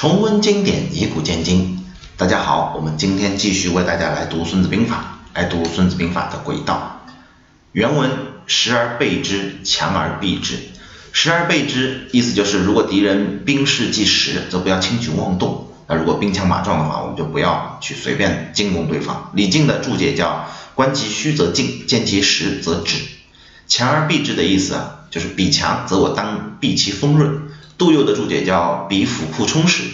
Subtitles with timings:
[0.00, 1.84] 重温经典，以古鉴今。
[2.16, 7.02] 大家好，我们今天继续为大家来读《孙子兵法》，来读《孙子兵法》的轨道。
[7.72, 8.10] 原文：
[8.46, 10.56] 时而备之，强而避之。
[11.12, 19.30] 时而备之，意思就是如果敌人兵势既实，则不要轻举妄动；那如果兵强马壮的话，我们就不要去随便进攻对方。
[19.34, 22.96] 李靖的注解叫“观其虚则进，见其实则止”。
[23.68, 27.28] 强而避之的意思啊，就是彼强则我当避其锋锐。
[27.80, 29.84] 杜佑的注解叫“比府库充实，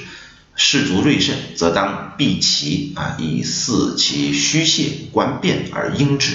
[0.56, 6.32] 士卒锐盛，则当避其啊，以肆其虚泄，观变而应之。”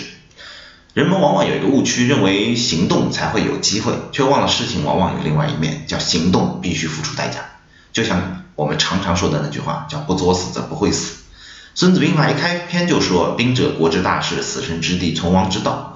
[0.95, 7.41] 人们往往有一个误区，认为行动才会有机会，却忘了事情往往有另外一面，叫行动必须付出代价。
[7.91, 11.15] 就像我们常常说的那句话，叫“不作死则不会死”。
[11.75, 15.90] 孙子兵法一开篇就说：“兵者，国之大事，死生之地，存亡之道。”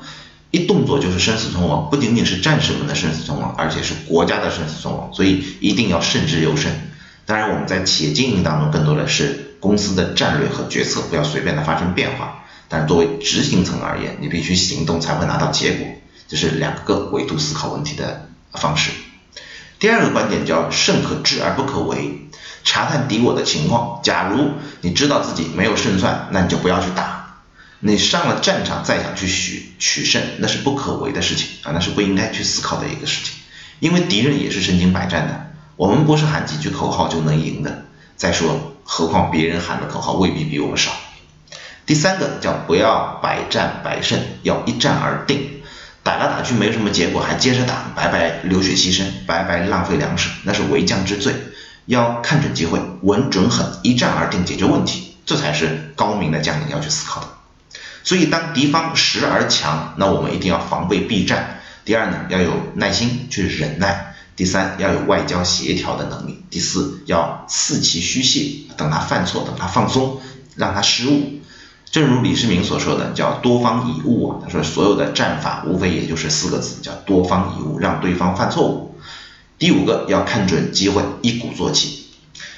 [0.52, 6.72] 一动作就是生死存亡，不仅仅是战士们的生死存亡，而且是国家的生死存亡，所以一定要慎之又慎。
[7.26, 12.44] 当然，我们在企业经营当中，更多的是公司的战略和决策，不要随便的发生变化。
[12.70, 15.88] 但作为执行层而言，你必须行动才会拿到结果，
[16.28, 18.92] 这是两个维度思考问题的方式。
[19.78, 22.28] 第二个观点叫胜可治而不可为，
[22.64, 24.00] 查探敌我的情况。
[24.04, 27.15] 假如你知道自己没有胜算，那你就不要去打。
[27.80, 33.36] 你上了战场再想去取取胜，那是不可为的事情啊，那是不应该去思考的一个事情。
[33.80, 37.86] 因为敌人也是身经百战的，我们不是喊几句口号就能赢的。
[38.16, 40.92] 再说，何况别人喊的口号未必比我们少。
[41.86, 45.52] 第三个叫不要百战百胜，要一战而定。
[46.02, 51.34] 打来打去没什么结果，还接着打，白白流血牺牲，白白浪费粮食，那是为将之罪。
[51.86, 57.28] 要看准机会，稳准狠，一战而定，解决问题，这才是高明的将领要去思考的。
[58.06, 61.60] 所以，当敌方时而强，那我们一定要防备避战。
[61.84, 64.14] 第二呢，要有耐心去忍耐。
[64.36, 66.44] 第三，要有外交协调的能力。
[66.52, 70.22] 第四，要伺其虚泄，等他犯错，等他放松，
[70.56, 71.42] 让他失误。
[71.90, 74.38] 正如李世民所说的，叫多方以误啊。
[74.44, 79.00] 他说，所有的战法无非也就是四个字，叫多方以误，让对方犯错误。
[79.58, 82.06] 第五个，要看准机会，一鼓作气。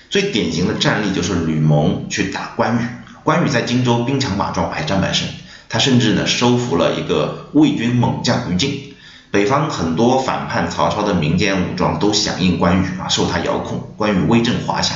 [0.10, 3.07] 最典型的战例就是吕蒙去打关羽。
[3.28, 5.28] 关羽在荆州兵强马壮，百战百胜。
[5.68, 8.94] 他甚至呢收服了一个魏军猛将于禁。
[9.32, 13.92] 北方很多反叛曹操的民间武装都响应关羽啊，受他遥控。
[13.98, 14.96] 关羽威震华夏，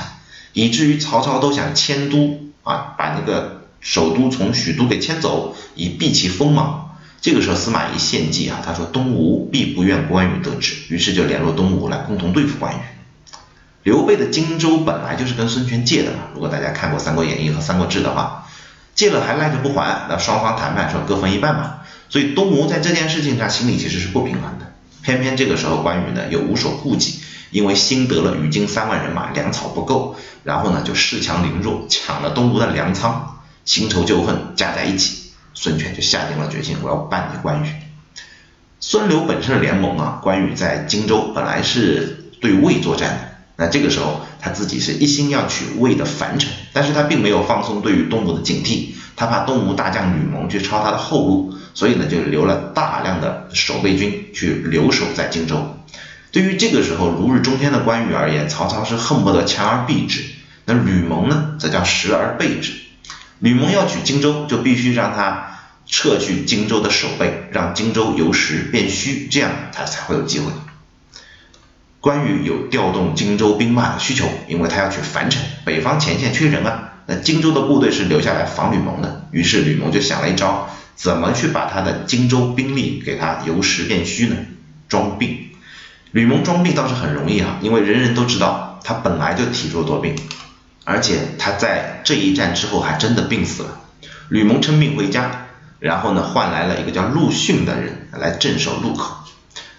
[0.53, 6.95] 以至于曹操都想迁都啊，把那个首都从许都给迁走，以避其锋芒。
[7.19, 12.79] 这个时候司马懿献计啊，他说东吴必不愿关羽得志，于是就联络东吴来共同对付关羽。
[13.83, 18.47] 刘备的荆州本来就是跟孙权借的嘛，如果大家看过《三国演义》和《三国志》的话，
[18.93, 21.79] 借了还赖着不还，那双方谈判说各分一半嘛。
[22.09, 24.73] 所以东吴在这件事情上心里其实是不平衡的。
[25.01, 37.67] 偏偏这个时候关羽呢又无所顾忌，因为新得了于禁三万人马，粮草不够，然后呢就恃强凌弱，抢了东吴的粮仓，新仇旧恨加在一起，孙权就下定了决心，我要办你关羽。
[38.79, 43.30] 孙刘本身的联盟啊，关羽在荆州本来是对魏作战的。
[43.61, 55.77] 那这个时候，他自己是一心要取魏的樊城，但是他并没有放松对于东吴的警惕，他怕东吴大将吕蒙去抄他的后路，所以呢就留了大量的守备军去留守在荆州。
[56.31, 60.23] 对于这个时候如日中天的关羽而言，曹操是恨不得强而避之，
[60.65, 62.73] 那吕蒙呢则叫实而备之。
[63.37, 70.51] 吕蒙要取荆州，就必须让他撤去荆州的守备，让荆州由实变虚，这样他才会有机会。
[72.01, 76.89] 关羽有调动荆州兵马的需求，因为他要去樊城，北方前线缺人啊。
[77.05, 84.35] 那荆州的部队是留下来防吕蒙的，于是吕蒙就想了一招，怎么去把他的荆州兵力给他由实变虚呢？
[84.89, 85.49] 装病。
[86.11, 90.15] 吕蒙装病倒是很容易啊，因为人人都知道他本来就体弱多病，
[90.83, 93.79] 而且他在这一战之后还真的病死了。
[94.29, 95.45] 吕蒙称病回家，
[95.79, 99.17] 然后呢换来了一个叫陆逊的人来镇守路口。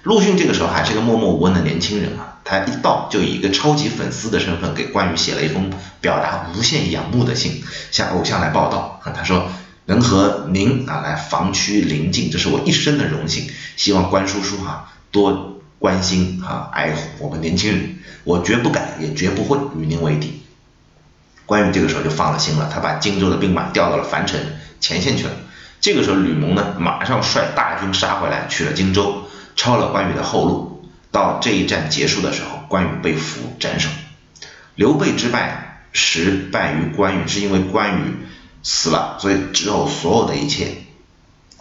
[0.02, 7.62] 陆逊这个时候还是个默默无闻的年轻人啊，他一到就以一个超级粉丝的身份给关羽写了一封表达无限仰慕的信，
[7.92, 9.48] 向偶像来报道啊，他说
[9.84, 20.42] 能和您啊来防区临近，这是我一生的荣幸，希望关叔叔哈多关心啊爱护我们年轻人，我绝不敢也绝不会与您为敌。
[21.46, 24.40] 关羽这个时候就放了心了，他把荆州的兵马调到了樊城
[24.80, 25.30] 前线去了。
[25.80, 29.28] 这个时候吕蒙呢马上率大军杀回来，取了荆州。
[29.56, 33.88] 抄了关羽的后路，到这一战结束的时候，关羽被俘斩首。
[34.74, 38.16] 刘备之败，实败于关羽，是因为关羽
[38.62, 40.68] 死了，所以之后所有的一切，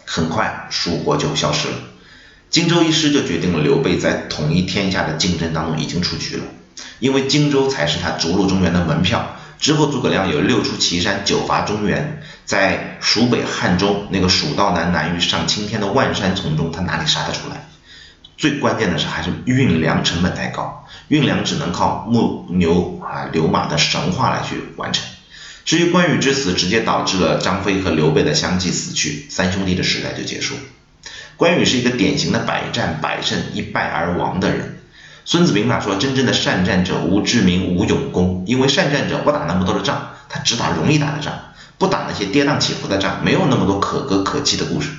[0.05, 1.75] 很快蜀国就消失了。
[2.49, 6.43] 荆州一失，就决定了刘备在统一天下的竞争当中已经出局了。
[6.99, 9.35] 因为荆州才是他逐鹿中原的门票。
[9.59, 17.67] 之后诸葛亮有六出祁山，九伐中原，在蜀北汉中那个蜀道难难于上青天的万山丛中，他哪里杀得出来？
[18.41, 25.05] 最关键的是还是运粮成本太高，运粮只能靠木牛啊流马的神话来去完成。
[25.63, 30.55] 至于关羽之死，直接导致了张飞和刘备的相继死去，三兄弟的时代就结束。
[31.37, 34.79] 关羽是一个典型的百战百胜、一败而亡的人。
[35.23, 38.43] 孙子兵法说，真正的善战者无智名，无勇功。
[38.47, 41.31] 因为善战者不打那么多的仗，他只打容易打的仗，
[41.77, 44.89] 不打那些跌宕起伏的仗，没有那么多可歌可泣的故事。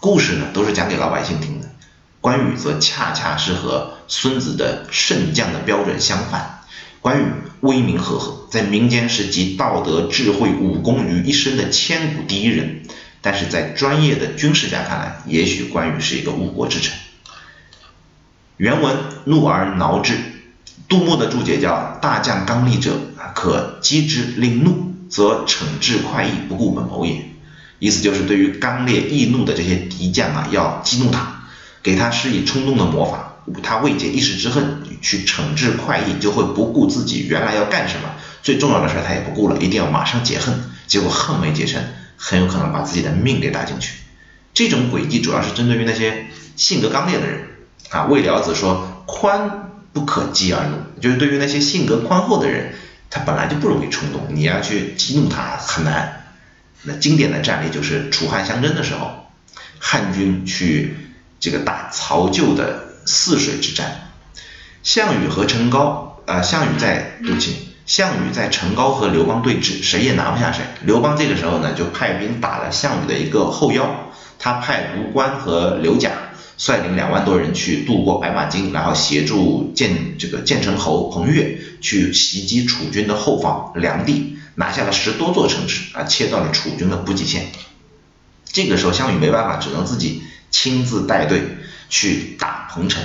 [0.00, 1.68] 故事呢，都是讲给老百姓听的。
[2.22, 6.60] 关羽则恰恰是和孙子的圣将的标准相反。
[7.00, 7.24] 关羽
[7.60, 12.84] 威名赫赫，在民间是集道德、智慧、武功于一身的千古第一人。
[13.20, 16.94] 但是在专业的军事家看来，也许关羽是一个误国之臣。
[18.56, 20.14] 原文怒而挠之，
[20.88, 22.92] 杜牧的注解叫大将刚戾者，
[23.34, 27.30] 可击之令怒，则惩治快意，不顾本谋也。
[27.80, 31.31] 意思就是对于刚烈易怒的这些敌将啊，要激怒他，
[31.82, 33.28] 给他施以冲动的魔法。
[33.62, 40.54] 他未解一时之恨，去惩治快意，就会不顾自己原来要干什么，最重要的事他也不顾了，一定要马上解恨，
[40.86, 41.82] 结果恨没解成，
[42.16, 43.94] 很有可能把自己的命给搭进去。
[44.54, 47.40] 这种诡计主要是针对于那些性格刚烈的人
[47.90, 48.04] 啊。
[48.04, 52.74] 魏了子说：“宽不可激而怒”，就是对于那些性格宽厚的人，
[53.10, 56.26] 他本来就不容易冲动，你要去激怒他很难。
[56.82, 59.26] 那经典的战例就是楚汉相争的时候，
[59.80, 60.96] 汉军去
[61.42, 62.88] 这个打曹咎的。
[63.04, 64.12] 泗水之战，
[64.84, 70.62] 项羽和陈高，呃，项羽在，对不起，项羽在陈高和刘邦对峙，谁也拿不下谁。
[70.84, 76.12] 刘邦这个时候呢，就派兵打了项羽的一个后腰，他派吴关和刘贾
[76.56, 87.46] 率领两万多人去渡过白马津，然后协助建这个建成侯彭越去袭击楚军的后方梁地，拿下了十多座城池，啊，切断了楚军的补给线。
[88.44, 90.22] 这个时候项羽没办法，只能自己
[90.52, 91.42] 亲自带队。
[91.94, 93.02] 去打彭城，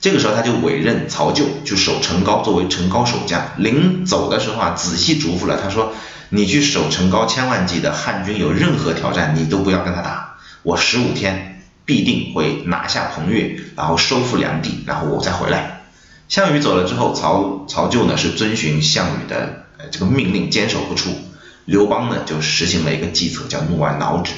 [0.00, 3.42] 这个时候他就委任曹咎去守城高，作为城高守将。
[3.56, 5.94] 临走的时候啊，仔细嘱咐了他说
[6.28, 10.36] ：“你去守城高，千万记得汉军有任何挑战，你都不要跟他打。
[10.62, 15.84] 我十五天必定会拿下彭越，然后收复梁地，然后我再回来。”
[16.28, 21.18] 项羽走了之后，曹曹咎呢是遵循项羽的这个命令，坚守不出。
[21.64, 24.34] 刘邦呢就实行了一个计策，叫怒而挠之。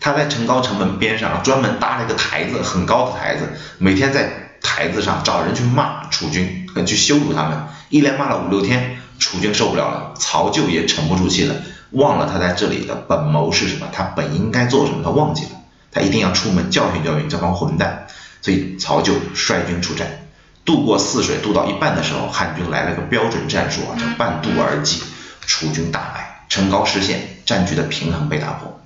[0.00, 3.48] 他在城高城门边上专门搭了一个台子，很高的台子，
[3.78, 4.28] 每天在
[4.62, 11.54] 台子上找人去骂楚军，去羞辱他们，一连骂了五六天，楚军受不了了，曹咎也沉不住气了，
[11.92, 15.50] 忘了他在这里的本谋是什么，他本应该做什么，他忘记了，
[15.90, 18.06] 他一定要出门教训教训这帮混蛋，
[18.42, 20.26] 所以曹咎率军出战，
[20.64, 25.02] 渡过泗水，渡到一半的时候，汉军来了个标准战术啊，叫半渡而击，
[25.46, 28.80] 楚军大败，城高失陷，战局的平衡被打破。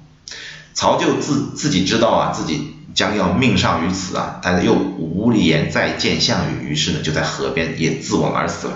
[0.75, 8.75] 曹咎自自己知道啊，自己将要命丧于此啊，但是又无颜再见项羽，于是呢就在河边也自刎而死了。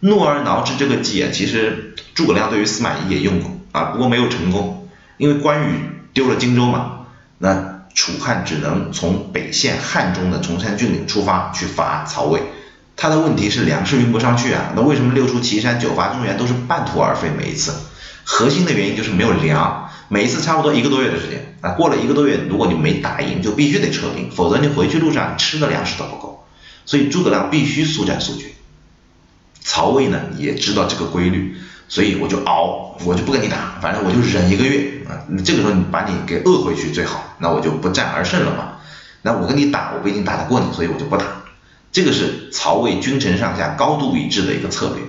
[0.00, 7.06] 怒而挠之这个计啊，其实诸葛亮对于司马懿也用过啊，不过没有成功，因为关羽丢了荆州嘛，
[7.38, 12.42] 那楚汉只能从北线汉中的崇山峻岭出发去伐曹魏。
[12.96, 17.30] 他的问题是粮食运不上去啊，那为什么六出祁山九伐中原都是半途而废？
[17.36, 17.72] 每一次，
[18.24, 19.87] 核心的原因就是没有粮。
[20.08, 26.46] 每一次差不多一个多月的时间，啊，过了一个多月，如果你没打赢，就必须得撤兵，否则你回去路上吃的粮食都不够。
[26.86, 28.46] 所以诸葛亮必须速战速决。
[29.60, 31.54] 曹魏呢也知道这个规律，
[31.88, 35.20] 所以我就熬，我就不跟你打，反正我就忍一个月啊。
[35.44, 38.78] 这个时候你把你给饿回去最好，那我就不战而胜了嘛。
[39.20, 41.42] 那我跟你打，我不一定打得过你，所以我就不打。
[41.92, 45.04] 这个是曹魏君臣上下高度一致的一个策略。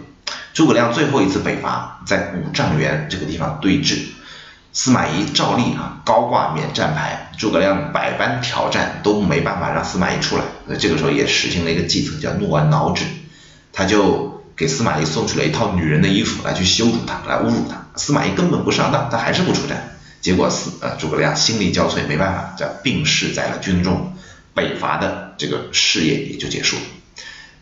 [0.53, 3.99] 诸葛亮最后一次北伐在五丈原这个地方对峙。
[4.71, 10.43] 司马懿照例啊高挂免战牌，诸葛亮百般挑战都没办法让司马懿出来。
[10.67, 13.03] 那这个时候也实行了一个计策，叫怒而挠之。
[13.73, 17.87] 他就给司马懿送去了一套女人的衣服来去羞辱他，来侮辱他。
[17.95, 19.97] 司马懿根本不上当，他还是不出战。
[20.21, 24.13] 结果司呃诸葛亮心力交瘁，没办法，叫病逝在了军中，
[24.53, 26.81] 北伐的这个事业也就结束了。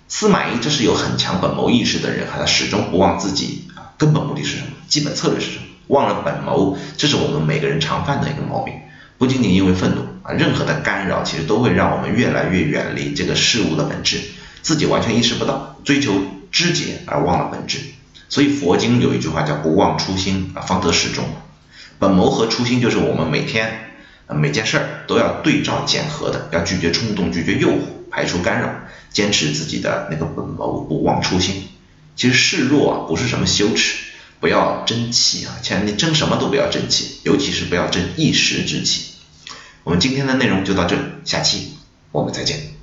[0.07, 5.63] 司马懿这是有很强本谋意识的人，他始终不忘自己啊根本目的是什么，基本策略是什么。
[5.87, 8.73] 忘了本谋，这是我们每个人常犯的一个毛病。
[9.17, 14.19] 不仅仅因为愤怒啊，任何的干扰其实都会让我们越来越远离这个事物的本质，
[14.61, 16.13] 自己完全意识不到，追求
[16.51, 17.79] 枝节而忘了本质。
[18.29, 21.23] 所以佛经有一句话叫不忘初心啊，方得始终。
[21.97, 23.91] 本谋和初心就是我们每天
[24.29, 27.79] 每件事儿都要对照检核的，要拒绝冲动，拒绝诱惑，
[28.11, 28.69] 排除干扰，
[29.09, 31.69] 坚持自己的那个本谋，不忘初心。
[32.15, 33.97] 其实示弱啊不是什么羞耻，
[34.39, 39.13] 不要争气啊，亲你争什么都不要争气，尤其是不要争一时之气。
[39.83, 41.77] 我们今天的内容就到这里，下期
[42.11, 42.76] 我们再见。